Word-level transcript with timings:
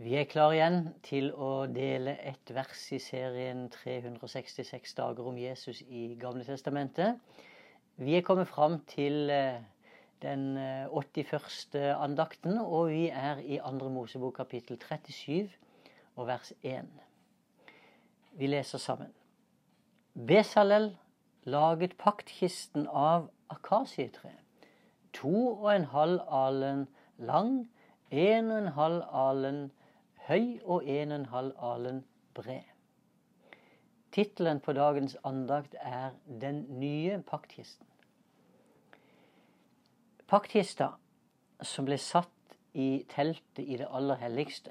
Vi 0.00 0.14
er 0.16 0.24
klar 0.24 0.54
igjen 0.56 0.86
til 1.04 1.26
å 1.36 1.66
dele 1.68 2.14
et 2.24 2.48
vers 2.56 2.80
i 2.96 2.98
serien 3.02 3.66
366 3.68 4.94
dager 4.96 5.26
om 5.28 5.36
Jesus 5.36 5.82
i 5.84 6.14
Gamle 6.16 6.46
Testamentet. 6.46 7.18
Vi 8.00 8.14
er 8.16 8.24
kommet 8.24 8.48
fram 8.48 8.78
til 8.88 9.28
eh, 9.28 9.60
den 10.24 10.56
81. 10.56 11.76
Eh, 11.76 11.92
andakten, 11.92 12.56
og 12.56 12.88
vi 12.88 13.10
er 13.10 13.42
i 13.44 13.58
2. 13.60 13.90
Mosebok 13.92 14.32
kapittel 14.40 14.80
37 14.80 15.52
og 16.16 16.26
vers 16.26 16.54
1. 16.62 16.88
Vi 18.40 18.48
leser 18.48 18.80
sammen. 18.80 19.12
Besalel 20.16 20.94
laget 21.44 21.98
paktkisten 22.00 22.88
av 22.88 23.28
akasietre. 23.52 24.32
To 25.12 25.36
og 25.60 25.68
en 25.76 25.86
halv 25.92 26.24
alen 26.32 26.88
lang, 27.18 27.68
en 28.08 28.50
og 28.50 28.58
en 28.58 28.74
halv 28.80 29.04
alen 29.12 29.62
høy 30.32 30.60
og 30.64 30.88
en 30.88 31.12
og 31.12 31.18
en 31.18 31.26
halv 31.32 31.56
alen 31.60 32.04
bred. 32.34 32.68
Tittelen 34.12 34.60
på 34.60 34.72
dagens 34.72 35.16
andakt 35.24 35.74
er 35.80 36.10
'Den 36.40 36.66
nye 36.68 37.22
paktkisten'. 37.30 37.88
Paktkista 40.26 40.88
som 41.62 41.84
ble 41.84 41.98
satt 41.98 42.56
i 42.74 43.04
teltet 43.08 43.58
i 43.58 43.76
det 43.76 43.88
aller 43.90 44.14
helligste, 44.14 44.70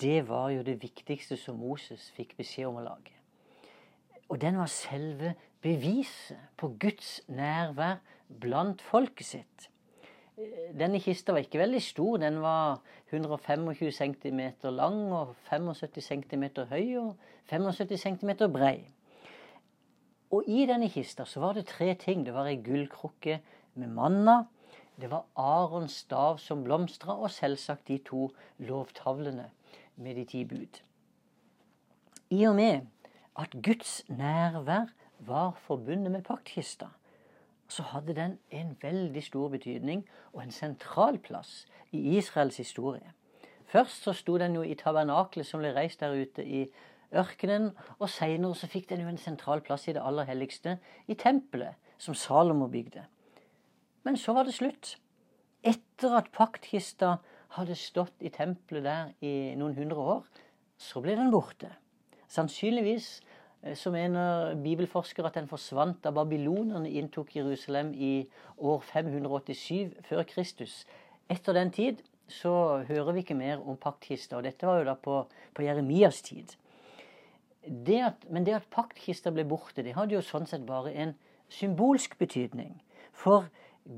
det 0.00 0.28
var 0.28 0.50
jo 0.50 0.62
det 0.62 0.82
viktigste 0.82 1.36
som 1.36 1.58
Moses 1.58 2.10
fikk 2.10 2.36
beskjed 2.36 2.66
om 2.66 2.76
å 2.76 2.84
lage. 2.84 3.12
Og 4.28 4.40
den 4.40 4.58
var 4.58 4.66
selve 4.66 5.34
beviset 5.60 6.38
på 6.56 6.76
Guds 6.80 7.20
nærvær 7.28 7.96
blant 8.40 8.82
folket 8.82 9.26
sitt. 9.26 9.70
Denne 10.34 10.98
kista 10.98 11.32
var 11.32 11.44
ikke 11.44 11.60
veldig 11.60 11.80
stor. 11.82 12.16
Den 12.18 12.40
var 12.42 12.80
125 13.12 13.92
cm 13.94 14.40
lang 14.74 15.12
og 15.14 15.34
75 15.50 16.02
cm 16.02 16.44
høy 16.70 16.96
og 16.98 17.14
75 17.50 18.00
cm 18.02 18.32
brei. 18.52 18.88
Og 20.34 20.48
i 20.50 20.64
denne 20.66 20.88
kista 20.90 21.26
så 21.28 21.40
var 21.40 21.54
det 21.54 21.68
tre 21.70 21.92
ting. 21.94 22.24
Det 22.26 22.34
var 22.34 22.50
ei 22.50 22.58
gullkrukke 22.58 23.38
med 23.78 23.94
manna. 23.94 24.40
Det 24.98 25.10
var 25.10 25.26
Arons 25.38 26.00
stav 26.04 26.38
som 26.38 26.64
blomstra, 26.64 27.14
og 27.14 27.30
selvsagt 27.30 27.88
de 27.88 27.98
to 27.98 28.28
lovtavlene 28.58 29.48
med 29.96 30.18
de 30.18 30.24
ti 30.24 30.44
bud. 30.44 30.82
I 32.30 32.44
og 32.46 32.54
med 32.58 32.86
at 33.38 33.54
Guds 33.62 34.02
nærvær 34.08 34.90
var 35.18 35.54
forbundet 35.66 36.12
med 36.12 36.22
paktkista, 36.22 36.90
så 37.68 37.82
hadde 37.82 38.14
den 38.14 38.38
en 38.50 38.76
veldig 38.82 39.22
stor 39.22 39.48
betydning 39.48 40.04
og 40.32 40.42
en 40.42 40.54
sentral 40.54 41.18
plass 41.18 41.66
i 41.92 42.16
Israels 42.18 42.56
historie. 42.56 43.12
Først 43.66 44.04
så 44.04 44.12
sto 44.12 44.38
den 44.38 44.54
jo 44.54 44.62
i 44.62 44.76
tabernaklet 44.78 45.46
som 45.46 45.62
ble 45.62 45.72
reist 45.74 46.00
der 46.00 46.14
ute 46.14 46.44
i 46.44 46.66
ørkenen, 47.14 47.72
og 47.98 48.10
seinere 48.10 48.54
så 48.58 48.68
fikk 48.70 48.88
den 48.90 49.04
jo 49.04 49.08
en 49.10 49.20
sentral 49.20 49.62
plass 49.64 49.88
i 49.88 49.94
det 49.96 50.02
aller 50.02 50.26
helligste, 50.28 50.78
i 51.06 51.14
tempelet 51.14 51.78
som 51.98 52.14
Salomo 52.14 52.68
bygde. 52.68 53.06
Men 54.04 54.16
så 54.20 54.34
var 54.36 54.44
det 54.44 54.54
slutt. 54.54 54.96
Etter 55.64 56.18
at 56.18 56.32
paktkista 56.34 57.16
hadde 57.56 57.76
stått 57.78 58.20
i 58.20 58.32
tempelet 58.34 58.84
der 58.84 59.12
i 59.24 59.54
noen 59.56 59.76
hundre 59.78 60.06
år, 60.16 60.24
så 60.76 61.00
ble 61.00 61.14
den 61.16 61.32
borte. 61.32 61.70
Sannsynligvis 62.28 63.20
så 63.72 63.90
mener 63.90 64.54
bibelforskere 64.60 65.30
at 65.30 65.38
den 65.38 65.48
forsvant 65.48 66.02
da 66.04 66.12
babylonerne 66.12 66.90
inntok 66.90 67.32
Jerusalem 67.36 67.94
i 67.96 68.26
år 68.58 68.82
587 68.84 69.94
før 70.04 70.22
Kristus. 70.28 70.82
Etter 71.32 71.56
den 71.56 71.72
tid 71.72 72.02
så 72.28 72.84
hører 72.88 73.12
vi 73.12 73.24
ikke 73.24 73.38
mer 73.38 73.62
om 73.64 73.78
paktkista, 73.80 74.36
og 74.36 74.44
dette 74.44 74.68
var 74.68 74.82
jo 74.82 74.88
da 74.90 74.94
på, 75.00 75.22
på 75.56 75.64
Jeremias 75.64 76.20
tid. 76.24 76.56
Det 77.64 78.00
at, 78.04 78.26
men 78.28 78.44
det 78.44 78.58
at 78.58 78.68
paktkista 78.72 79.32
ble 79.32 79.46
borte, 79.48 79.84
det 79.84 79.96
hadde 79.96 80.18
jo 80.18 80.24
sånn 80.24 80.48
sett 80.48 80.66
bare 80.68 80.92
en 80.92 81.14
symbolsk 81.52 82.18
betydning. 82.20 82.76
For 83.12 83.48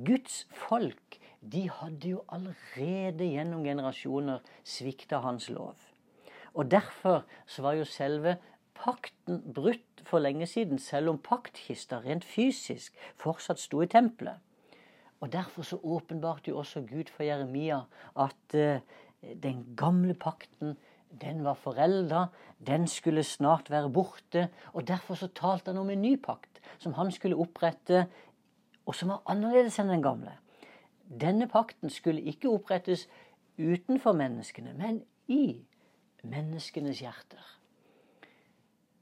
Guds 0.06 0.44
folk, 0.54 1.18
de 1.42 1.66
hadde 1.70 2.14
jo 2.14 2.22
allerede 2.34 3.26
gjennom 3.26 3.66
generasjoner 3.66 4.42
svikta 4.66 5.22
hans 5.22 5.48
lov. 5.50 5.74
Og 6.56 6.70
derfor 6.70 7.26
så 7.46 7.62
var 7.62 7.76
jo 7.76 7.84
selve 7.84 8.36
pakten 8.78 9.42
brutt 9.54 10.02
for 10.06 10.22
lenge 10.22 10.46
siden, 10.46 10.78
selv 10.78 11.10
om 11.10 11.18
paktkista 11.18 12.00
rent 12.04 12.24
fysisk 12.24 12.94
fortsatt 13.16 13.60
sto 13.60 13.82
i 13.82 13.90
tempelet. 13.90 14.42
Og 15.20 15.32
Derfor 15.32 15.62
så 15.62 15.78
åpenbarte 15.82 16.50
jo 16.50 16.58
også 16.58 16.84
Gud 16.84 17.08
for 17.10 17.24
Jeremia 17.24 17.80
at 18.16 18.54
uh, 18.54 18.80
den 19.42 19.64
gamle 19.76 20.14
pakten 20.14 20.76
den 21.20 21.44
var 21.44 21.54
forelda, 21.54 22.26
den 22.66 22.86
skulle 22.86 23.22
snart 23.22 23.70
være 23.70 23.90
borte. 23.90 24.48
og 24.72 24.88
Derfor 24.88 25.14
så 25.14 25.26
talte 25.26 25.70
han 25.70 25.78
om 25.78 25.90
en 25.90 26.02
ny 26.02 26.16
pakt 26.22 26.60
som 26.78 26.92
han 26.92 27.10
skulle 27.12 27.36
opprette, 27.36 28.06
og 28.86 28.94
som 28.94 29.08
var 29.08 29.22
annerledes 29.26 29.78
enn 29.80 29.88
den 29.88 30.02
gamle. 30.02 30.36
Denne 31.06 31.48
pakten 31.48 31.90
skulle 31.90 32.22
ikke 32.22 32.50
opprettes 32.50 33.06
utenfor 33.58 34.12
menneskene, 34.12 34.74
men 34.76 35.02
i 35.28 35.62
menneskenes 36.22 37.00
hjerter. 37.00 37.56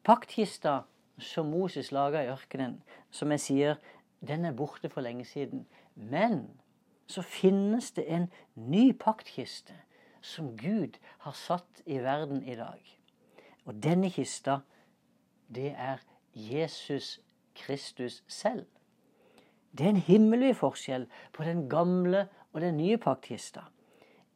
Paktkista 0.05 0.83
som 1.19 1.47
Moses 1.47 1.93
laga 1.93 2.25
i 2.25 2.29
ørkenen, 2.29 2.83
som 3.11 3.31
jeg 3.33 3.41
sier, 3.41 3.81
den 4.21 4.45
er 4.45 4.57
borte 4.57 4.91
for 4.93 5.05
lenge 5.05 5.25
siden. 5.25 5.67
Men 5.95 6.49
så 7.07 7.23
finnes 7.23 7.93
det 7.97 8.05
en 8.09 8.29
ny 8.55 8.93
paktkiste 8.93 9.77
som 10.25 10.55
Gud 10.57 10.99
har 11.25 11.37
satt 11.37 11.83
i 11.87 11.99
verden 12.01 12.43
i 12.45 12.57
dag. 12.57 12.81
Og 13.65 13.83
denne 13.83 14.11
kista, 14.11 14.61
det 15.49 15.73
er 15.77 16.01
Jesus 16.35 17.21
Kristus 17.55 18.23
selv. 18.29 18.67
Det 19.73 19.87
er 19.87 19.95
en 19.95 20.07
himmelvid 20.07 20.55
forskjell 20.55 21.07
på 21.33 21.45
den 21.45 21.69
gamle 21.69 22.27
og 22.53 22.61
den 22.61 22.77
nye 22.77 22.99
paktkista. 22.99 23.67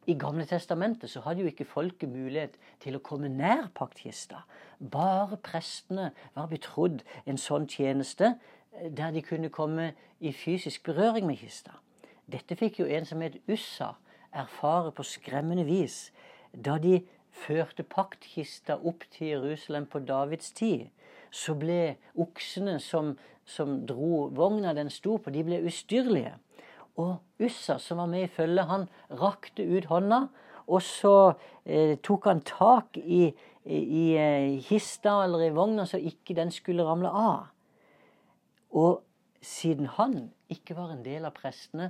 I 0.09 0.15
Gamle 0.17 0.45
testamentet 0.49 1.11
så 1.11 1.21
hadde 1.21 1.43
jo 1.43 1.49
ikke 1.51 1.67
folket 1.69 2.09
mulighet 2.09 2.55
til 2.81 2.97
å 2.97 3.01
komme 3.05 3.29
nær 3.29 3.67
paktkista. 3.77 4.39
Bare 4.79 5.37
prestene 5.45 6.07
var 6.33 6.47
betrodd 6.49 7.03
en 7.29 7.37
sånn 7.37 7.67
tjeneste 7.69 8.31
eh, 8.31 8.89
der 8.89 9.13
de 9.13 9.21
kunne 9.21 9.51
komme 9.53 9.91
i 10.19 10.31
fysisk 10.33 10.87
berøring 10.89 11.27
med 11.29 11.37
kista. 11.43 11.77
Dette 12.25 12.57
fikk 12.57 12.81
jo 12.81 12.89
en 12.89 13.05
som 13.05 13.21
het 13.21 13.37
Ussa 13.49 13.93
erfare 14.33 14.95
på 14.97 15.05
skremmende 15.05 15.67
vis 15.69 16.09
da 16.53 16.79
de 16.81 16.99
førte 17.45 17.85
paktkista 17.85 18.79
opp 18.81 19.05
til 19.13 19.35
Jerusalem 19.35 19.85
på 19.85 20.01
Davids 20.09 20.49
tid. 20.57 20.87
Så 21.29 21.53
ble 21.53 21.99
oksene 22.17 22.79
som, 22.81 23.13
som 23.45 23.83
dro 23.85 24.27
vogna 24.33 24.73
den 24.73 24.89
sto 24.89 25.19
på, 25.21 25.29
de 25.29 25.45
ble 25.45 25.61
ustyrlige. 25.69 26.39
Og 26.99 27.17
Ussa, 27.39 27.77
som 27.79 28.01
var 28.01 28.09
med 28.11 28.25
i 28.25 28.31
følget, 28.31 28.67
han 28.67 28.87
rakte 29.21 29.63
ut 29.63 29.87
hånda, 29.87 30.25
og 30.69 30.81
så 30.85 31.13
eh, 31.65 31.95
tok 32.03 32.27
han 32.29 32.41
tak 32.45 32.99
i, 32.99 33.29
i, 33.65 33.77
i 33.79 34.05
eh, 34.19 34.57
kista 34.67 35.21
eller 35.23 35.47
i 35.47 35.53
vogna 35.55 35.87
så 35.89 35.97
ikke 35.97 36.35
den 36.37 36.51
skulle 36.53 36.85
ramle 36.85 37.09
av. 37.09 37.47
Og 38.75 38.99
siden 39.41 39.87
han 39.95 40.29
ikke 40.51 40.75
var 40.77 40.93
en 40.93 41.05
del 41.05 41.25
av 41.25 41.33
prestene, 41.37 41.89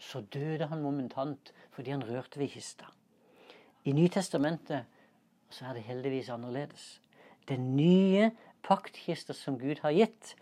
så 0.00 0.24
døde 0.32 0.68
han 0.68 0.82
momentant 0.82 1.52
fordi 1.74 1.94
han 1.94 2.04
rørte 2.04 2.40
ved 2.40 2.52
kista. 2.52 2.88
I 3.84 3.94
Nytestamentet 3.96 4.88
så 5.50 5.70
er 5.70 5.76
det 5.76 5.86
heldigvis 5.86 6.28
annerledes. 6.32 6.98
Den 7.48 7.76
nye 7.76 8.30
paktkista 8.64 9.34
som 9.36 9.56
Gud 9.60 9.80
har 9.84 9.94
gitt, 9.96 10.34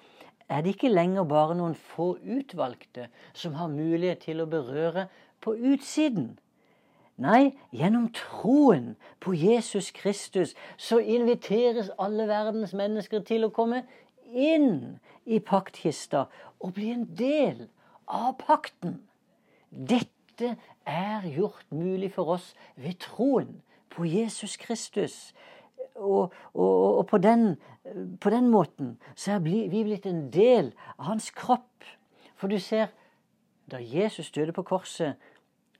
er 0.49 0.63
det 0.63 0.75
ikke 0.77 0.93
lenger 0.93 1.25
bare 1.29 1.57
noen 1.59 1.75
få 1.77 2.15
utvalgte 2.25 3.09
som 3.37 3.57
har 3.59 3.69
mulighet 3.73 4.25
til 4.25 4.41
å 4.41 4.49
berøre 4.51 5.09
på 5.45 5.55
utsiden. 5.55 6.37
Nei, 7.19 7.59
gjennom 7.75 8.07
troen 8.15 8.93
på 9.21 9.35
Jesus 9.35 9.91
Kristus 9.91 10.55
så 10.79 11.01
inviteres 11.03 11.91
alle 11.99 12.29
verdens 12.31 12.73
mennesker 12.79 13.25
til 13.27 13.49
å 13.49 13.53
komme 13.55 13.83
inn 14.31 15.01
i 15.27 15.41
paktkista 15.43 16.29
og 16.63 16.77
bli 16.79 16.93
en 16.95 17.09
del 17.19 17.67
av 18.07 18.37
pakten. 18.39 19.01
Dette 19.69 20.55
er 20.89 21.27
gjort 21.27 21.67
mulig 21.75 22.13
for 22.15 22.39
oss 22.39 22.53
ved 22.77 23.01
troen 23.03 23.59
på 23.91 24.07
Jesus 24.07 24.57
Kristus 24.57 25.35
og, 25.99 26.33
og, 26.55 26.99
og 26.99 27.07
på, 27.07 27.19
den, 27.19 27.57
på, 28.21 28.31
den, 28.31 28.49
måten 28.49 28.97
så 29.15 29.37
er 29.37 29.45
vi 29.45 29.69
blitt 29.71 30.07
en 30.07 30.29
del 30.33 30.73
av 30.99 31.11
hans 31.13 31.31
kropp. 31.31 31.85
For 32.39 32.49
du 32.49 32.59
ser, 32.63 32.89
da 33.71 33.81
Jesus 33.83 34.31
døde 34.31 34.55
på 34.57 34.63
korset, 34.63 35.19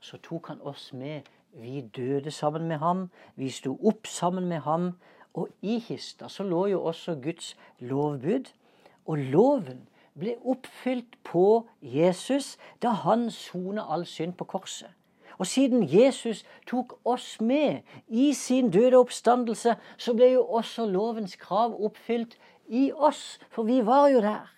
så 0.01 0.19
tok 0.23 0.53
han 0.53 0.63
oss 0.63 0.93
med. 0.93 1.27
Vi 1.55 1.81
døde 1.97 2.31
sammen 2.31 2.69
med 2.69 2.79
ham. 2.79 3.09
Vi 3.37 3.51
sto 3.51 3.79
opp 3.83 4.07
sammen 4.07 4.49
med 4.49 4.61
ham. 4.67 4.93
Og 5.35 5.49
i 5.63 5.79
kista 5.81 6.29
så 6.29 6.43
lå 6.43 6.67
jo 6.67 6.83
også 6.85 7.19
Guds 7.23 7.57
lovbud. 7.79 8.51
Og 9.07 9.19
loven 9.19 9.87
ble 10.19 10.35
oppfylt 10.45 11.19
på 11.25 11.69
Jesus 11.83 12.57
da 12.83 12.93
han 13.05 13.31
sona 13.31 13.87
all 13.93 14.07
synd 14.07 14.35
på 14.39 14.45
korset. 14.45 14.91
Og 15.39 15.47
siden 15.47 15.85
Jesus 15.87 16.45
tok 16.67 16.99
oss 17.05 17.41
med 17.41 17.81
i 18.09 18.33
sin 18.35 18.71
døde 18.71 18.99
oppstandelse, 18.99 19.77
så 19.97 20.15
ble 20.15 20.33
jo 20.33 20.45
også 20.45 20.87
lovens 20.87 21.37
krav 21.37 21.77
oppfylt 21.85 22.39
i 22.69 22.91
oss, 22.93 23.39
for 23.51 23.63
vi 23.63 23.81
var 23.87 24.09
jo 24.09 24.21
der. 24.25 24.51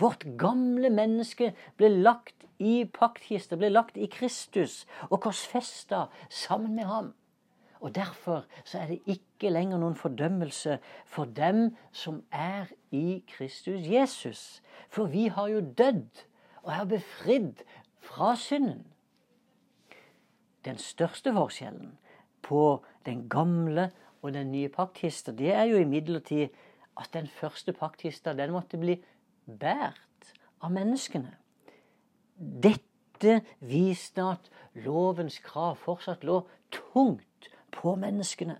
Vårt 0.00 0.24
gamle 0.38 0.90
menneske 0.90 1.52
ble 1.76 1.90
lagt 2.02 2.46
i 2.58 2.84
paktkista, 2.92 3.56
ble 3.56 3.70
lagt 3.70 3.96
i 3.96 4.08
Kristus 4.10 4.84
og 5.10 5.20
korsfesta 5.26 6.06
sammen 6.28 6.74
med 6.74 6.88
ham. 6.88 7.12
Og 7.80 7.94
Derfor 7.94 8.44
så 8.64 8.78
er 8.78 8.86
det 8.86 9.00
ikke 9.08 9.52
lenger 9.52 9.80
noen 9.80 9.96
fordømmelse 9.96 10.78
for 11.08 11.24
dem 11.24 11.76
som 11.92 12.22
er 12.32 12.68
i 12.92 13.22
Kristus 13.28 13.86
Jesus. 13.88 14.60
For 14.88 15.08
vi 15.08 15.28
har 15.32 15.48
jo 15.48 15.60
dødd 15.60 16.24
og 16.62 16.72
er 16.74 16.84
befridd 16.84 17.62
fra 18.04 18.34
synden. 18.36 18.84
Den 20.64 20.78
største 20.78 21.32
forskjellen 21.32 21.94
på 22.42 22.82
den 23.06 23.28
gamle 23.28 23.90
og 24.22 24.34
den 24.34 24.52
nye 24.52 24.68
pakthista, 24.68 25.32
det 25.32 25.52
er 25.54 25.64
jo 25.70 25.80
imidlertid 25.80 26.48
at 27.00 27.12
den 27.12 27.26
første 27.26 27.72
pakthista 27.72 28.34
den 28.36 28.52
måtte 28.52 28.80
bli 28.80 28.98
båret 29.46 30.32
av 30.60 30.72
menneskene. 30.72 31.32
Dette 32.36 33.40
viste 33.64 34.24
at 34.24 34.50
lovens 34.74 35.38
krav 35.44 35.78
fortsatt 35.80 36.24
lå 36.24 36.42
tungt 36.72 37.50
på 37.72 37.94
menneskene. 37.96 38.58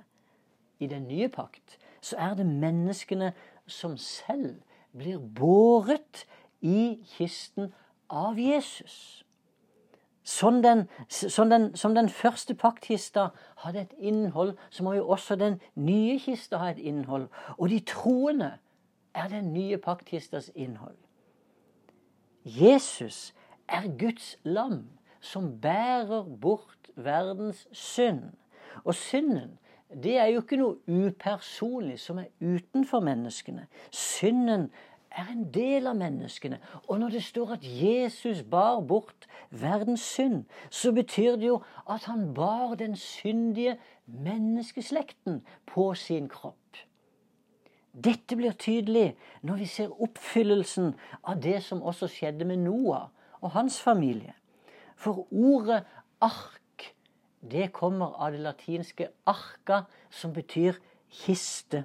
I 0.80 0.88
den 0.88 1.08
nye 1.08 1.28
pakt 1.28 1.78
så 2.00 2.16
er 2.16 2.36
det 2.38 2.46
menneskene 2.48 3.32
som 3.68 3.96
selv 4.00 4.62
blir 4.96 5.20
båret 5.20 6.24
i 6.60 7.00
kisten 7.16 7.72
av 8.08 8.40
Jesus. 8.40 9.24
Som 10.22 10.62
den, 10.62 10.88
som, 11.08 11.50
den, 11.50 11.76
som 11.76 11.94
den, 11.94 12.08
første 12.08 12.54
paktkista 12.54 13.28
hadde 13.56 13.80
et 13.80 13.94
innhold, 13.98 14.56
så 14.70 14.84
må 14.84 14.92
jo 14.92 15.08
også 15.08 15.36
den 15.36 15.60
nye 15.74 16.18
kista 16.20 16.56
ha 16.60 16.70
et 16.70 16.78
innhold. 16.78 17.28
Og 17.58 17.70
de 17.70 17.80
troende 17.80 18.52
er 19.14 19.28
den 19.28 19.52
nye 19.52 19.78
paktkistas 19.78 20.50
innhold. 20.54 20.96
Jesus 22.44 23.34
er 23.68 23.88
Guds 23.98 24.36
lam 24.44 24.84
som 25.20 25.60
bærer 25.60 26.22
bort 26.40 26.90
verdens 26.96 27.68
synd. 27.72 28.22
Og 28.84 28.94
synden 28.94 29.58
det 30.02 30.18
er 30.18 30.26
jo 30.30 30.40
ikke 30.40 30.58
noe 30.60 30.76
upersonlig 30.86 31.96
som 31.98 32.20
er 32.22 32.28
utenfor 32.40 33.02
menneskene. 33.02 33.66
Synden 33.90 34.68
er 35.10 35.30
en 35.32 35.44
del 35.52 35.88
av 35.90 35.96
menneskene. 35.98 36.60
Og 36.88 37.00
når 37.00 37.16
det 37.16 37.22
står 37.24 37.56
at 37.56 37.64
Jesus 37.66 38.42
bar 38.42 38.80
bort 38.80 39.26
verdens 39.50 40.04
synd, 40.06 40.44
så 40.70 40.92
betyr 40.92 41.36
det 41.36 41.50
jo 41.50 41.60
at 41.90 42.06
han 42.10 42.34
bar 42.34 42.74
den 42.78 42.96
syndige 42.96 43.78
menneskeslekten 44.06 45.42
på 45.66 45.94
sin 45.94 46.28
kropp. 46.28 46.56
Dette 47.90 48.36
blir 48.38 48.54
tydelig 48.54 49.16
når 49.42 49.62
vi 49.64 49.66
ser 49.66 50.02
oppfyllelsen 50.02 50.92
av 51.26 51.40
det 51.42 51.58
som 51.66 51.82
også 51.82 52.06
skjedde 52.10 52.46
med 52.46 52.62
Noah 52.62 53.08
og 53.40 53.50
hans 53.56 53.80
familie. 53.82 54.34
For 54.96 55.26
ordet 55.32 55.82
ark, 56.22 56.94
det 57.40 57.72
kommer 57.72 58.14
av 58.20 58.32
det 58.32 58.44
latinske 58.44 59.08
arka, 59.26 59.82
som 60.10 60.32
betyr 60.36 60.78
kiste. 61.10 61.84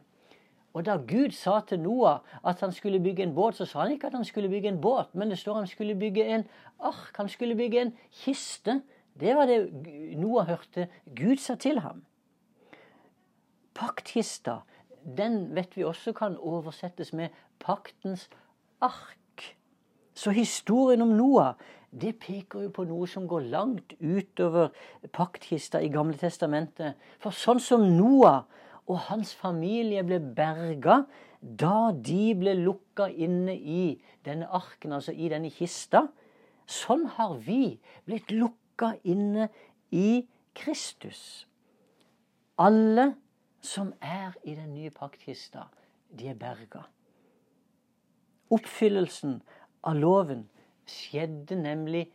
Og 0.75 0.83
da 0.83 0.97
Gud 0.99 1.31
sa 1.31 1.61
til 1.63 1.79
Noah 1.79 2.19
at 2.43 2.59
han 2.59 2.73
skulle 2.75 2.99
bygge 2.99 3.23
en 3.23 3.35
båt, 3.35 3.55
så 3.55 3.65
sa 3.65 3.85
han 3.85 3.93
ikke 3.95 4.09
at 4.11 4.17
han 4.17 4.27
skulle 4.27 4.49
bygge 4.51 4.73
en 4.73 4.81
båt, 4.81 5.13
men 5.15 5.31
det 5.31 5.39
står 5.39 5.61
han 5.61 5.67
skulle 5.71 5.95
bygge 5.95 6.25
en 6.27 6.43
ark. 6.79 7.13
Han 7.15 7.29
skulle 7.31 7.55
bygge 7.55 7.81
en 7.81 7.93
kiste. 8.11 8.81
Det 9.19 9.35
var 9.35 9.47
det 9.47 9.71
Noah 10.19 10.47
hørte 10.47 10.89
Gud 11.15 11.39
sa 11.39 11.55
til 11.55 11.79
ham. 11.79 12.03
Paktkista, 13.75 14.57
den 15.17 15.55
vet 15.55 15.77
vi 15.77 15.83
også 15.83 16.11
kan 16.13 16.35
oversettes 16.37 17.13
med 17.13 17.29
paktens 17.59 18.29
ark. 18.81 19.55
Så 20.13 20.31
historien 20.35 21.01
om 21.01 21.15
Noah 21.15 21.55
det 22.01 22.17
peker 22.19 22.65
jo 22.65 22.69
på 22.75 22.83
noe 22.83 23.07
som 23.07 23.27
går 23.27 23.47
langt 23.51 23.95
utover 24.01 24.73
paktkista 25.15 25.79
i 25.79 25.87
Gamle 25.87 26.17
Testamentet. 26.19 26.99
For 27.23 27.31
sånn 27.31 27.61
som 27.63 27.85
Noah 27.95 28.43
og 28.85 28.99
hans 29.07 29.33
familie 29.35 30.03
ble 30.05 30.19
berga 30.37 31.03
da 31.41 31.91
de 31.93 32.33
ble 32.37 32.55
lukka 32.57 33.07
inne 33.09 33.55
i 33.55 33.95
denne 34.25 34.47
arken, 34.49 34.93
altså 34.97 35.13
i 35.13 35.29
denne 35.29 35.51
kista. 35.53 36.07
Sånn 36.65 37.05
har 37.17 37.37
vi 37.45 37.77
blitt 38.05 38.33
lukka 38.33 38.95
inne 39.05 39.49
i 39.93 40.25
Kristus. 40.57 41.45
Alle 42.57 43.11
som 43.65 43.91
er 44.01 44.37
i 44.45 44.55
den 44.55 44.73
nye 44.73 44.93
paktkista, 44.93 45.67
de 46.09 46.29
er 46.31 46.37
berga. 46.39 46.85
Oppfyllelsen 48.53 49.39
av 49.85 49.97
loven 49.97 50.45
skjedde 50.89 51.57
nemlig 51.57 52.05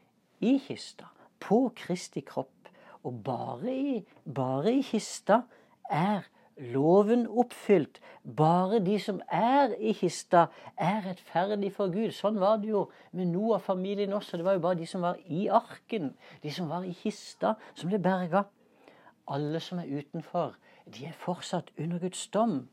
i 0.41 0.57
kista, 0.63 1.11
på 1.43 1.69
Kristi 1.77 2.23
kropp. 2.27 2.71
Og 3.07 3.23
bare 3.25 3.73
i, 3.73 3.95
bare 4.25 4.75
i 4.77 4.83
kista 4.85 5.43
er 5.91 6.27
loven 6.61 7.27
oppfylt. 7.29 8.01
Bare 8.37 8.81
de 8.85 8.99
som 9.01 9.21
er 9.33 9.73
i 9.81 9.93
kista, 9.97 10.47
er 10.77 11.03
rettferdige 11.07 11.73
for 11.75 11.93
Gud. 11.93 12.13
Sånn 12.15 12.41
var 12.41 12.61
det 12.61 12.71
jo 12.73 12.87
med 13.17 13.33
Noah-familien 13.33 14.13
også. 14.17 14.37
Det 14.37 14.47
var 14.47 14.59
jo 14.59 14.65
bare 14.65 14.81
de 14.81 14.89
som 14.89 15.05
var 15.05 15.21
i 15.27 15.47
arken, 15.49 16.13
de 16.43 16.53
som 16.53 16.69
var 16.71 16.85
i 16.85 16.95
kista, 16.97 17.55
som 17.75 17.91
ble 17.91 18.01
berga. 18.03 18.45
Alle 19.31 19.61
som 19.63 19.81
er 19.81 19.91
utenfor, 20.01 20.57
de 20.91 21.07
er 21.07 21.17
fortsatt 21.17 21.71
under 21.79 22.03
Guds 22.03 22.27
dom 22.35 22.65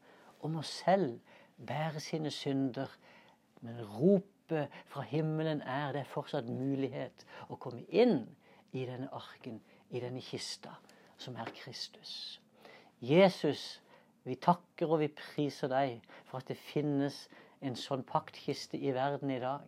og 0.42 0.52
må 0.52 0.64
selv 0.66 1.20
bære 1.58 2.02
sine 2.04 2.32
synder. 2.34 2.90
Men 3.62 3.80
ropet 3.98 4.74
fra 4.88 5.06
himmelen 5.08 5.62
er 5.62 5.94
det 5.94 6.04
er 6.04 6.12
fortsatt 6.12 6.50
mulighet 6.50 7.26
å 7.50 7.60
komme 7.62 7.86
inn 7.90 8.26
i 8.74 8.86
denne 8.86 9.10
arken, 9.16 9.62
i 9.90 10.02
denne 10.04 10.22
kista, 10.22 10.76
som 11.18 11.38
er 11.40 11.50
Kristus. 11.56 12.38
Jesus, 13.02 13.82
vi 14.26 14.36
takker 14.36 14.90
og 14.90 15.04
vi 15.04 15.12
priser 15.14 15.70
deg 15.72 16.00
for 16.26 16.42
at 16.42 16.50
det 16.50 16.58
finnes 16.58 17.28
en 17.62 17.78
sånn 17.78 18.06
paktkiste 18.08 18.78
i 18.78 18.94
verden 18.96 19.32
i 19.34 19.42
dag, 19.42 19.68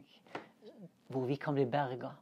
hvor 1.09 1.27
vi 1.29 1.37
kan 1.41 1.57
bli 1.57 1.67
berga. 1.69 2.15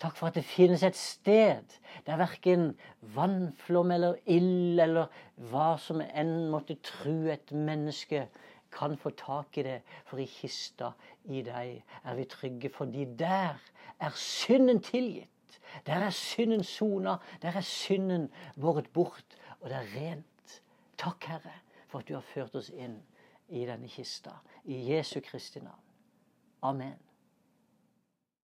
Takk 0.00 0.16
for 0.16 0.30
at 0.30 0.36
det 0.38 0.46
finnes 0.48 0.82
et 0.84 0.96
sted 0.96 1.74
der 2.06 2.20
verken 2.20 2.70
vannflom 3.16 3.90
eller 3.92 4.20
ild 4.32 4.80
eller 4.80 5.10
hva 5.50 5.74
som 5.80 6.00
enn 6.00 6.48
måtte 6.52 6.78
true 6.84 7.32
et 7.34 7.52
menneske, 7.52 8.28
kan 8.70 8.94
få 8.96 9.10
tak 9.18 9.58
i 9.58 9.64
det. 9.66 9.80
For 10.06 10.22
i 10.22 10.28
kista 10.30 10.92
i 11.28 11.42
deg 11.42 11.80
er 12.04 12.16
vi 12.16 12.26
trygge, 12.30 12.70
fordi 12.70 13.04
der 13.18 13.58
er 14.00 14.16
synden 14.16 14.80
tilgitt. 14.80 15.58
Der 15.86 16.06
er 16.06 16.14
synden 16.14 16.64
sona, 16.64 17.16
der 17.42 17.58
er 17.58 17.66
synden 17.66 18.28
båret 18.60 18.88
bort, 18.94 19.36
og 19.60 19.68
det 19.68 19.76
er 19.76 19.94
rent. 19.96 20.29
Takk, 21.00 21.24
Herre, 21.24 21.54
for 21.88 22.02
at 22.02 22.08
du 22.08 22.14
har 22.14 22.24
ført 22.34 22.54
oss 22.60 22.68
inn 22.76 22.98
i 23.48 23.64
denne 23.66 23.88
kista. 23.88 24.36
I 24.68 24.76
Jesu 24.92 25.20
Kristi 25.24 25.62
navn. 25.64 25.86
Amen. 26.62 26.98